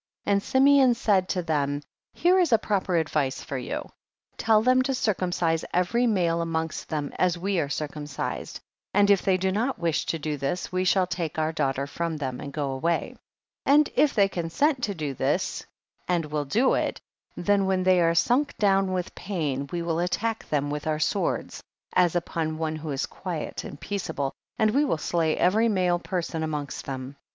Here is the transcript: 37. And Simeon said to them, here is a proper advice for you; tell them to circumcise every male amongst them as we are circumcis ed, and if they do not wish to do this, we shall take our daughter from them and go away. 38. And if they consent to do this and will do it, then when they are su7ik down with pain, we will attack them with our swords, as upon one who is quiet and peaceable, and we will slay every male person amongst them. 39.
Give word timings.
37. 0.25 0.33
And 0.33 0.43
Simeon 0.43 0.93
said 0.95 1.29
to 1.29 1.43
them, 1.43 1.83
here 2.15 2.39
is 2.39 2.51
a 2.51 2.57
proper 2.57 2.95
advice 2.95 3.43
for 3.43 3.55
you; 3.59 3.87
tell 4.35 4.63
them 4.63 4.81
to 4.81 4.95
circumcise 4.95 5.63
every 5.75 6.07
male 6.07 6.41
amongst 6.41 6.89
them 6.89 7.13
as 7.19 7.37
we 7.37 7.59
are 7.59 7.67
circumcis 7.67 8.55
ed, 8.55 8.59
and 8.95 9.11
if 9.11 9.21
they 9.21 9.37
do 9.37 9.51
not 9.51 9.77
wish 9.77 10.07
to 10.07 10.17
do 10.17 10.37
this, 10.37 10.71
we 10.71 10.85
shall 10.85 11.05
take 11.05 11.37
our 11.37 11.51
daughter 11.51 11.85
from 11.85 12.17
them 12.17 12.39
and 12.39 12.51
go 12.51 12.71
away. 12.71 13.15
38. 13.67 13.75
And 13.75 13.89
if 13.95 14.15
they 14.15 14.27
consent 14.27 14.81
to 14.85 14.95
do 14.95 15.13
this 15.13 15.67
and 16.07 16.25
will 16.25 16.45
do 16.45 16.73
it, 16.73 16.99
then 17.37 17.67
when 17.67 17.83
they 17.83 18.01
are 18.01 18.13
su7ik 18.15 18.57
down 18.57 18.93
with 18.93 19.13
pain, 19.13 19.69
we 19.71 19.83
will 19.83 19.99
attack 19.99 20.49
them 20.49 20.71
with 20.71 20.87
our 20.87 20.97
swords, 20.97 21.61
as 21.93 22.15
upon 22.15 22.57
one 22.57 22.75
who 22.77 22.89
is 22.89 23.05
quiet 23.05 23.63
and 23.63 23.79
peaceable, 23.79 24.33
and 24.57 24.71
we 24.71 24.83
will 24.83 24.97
slay 24.97 25.37
every 25.37 25.69
male 25.69 25.99
person 25.99 26.41
amongst 26.41 26.85
them. 26.85 27.09
39. 27.11 27.15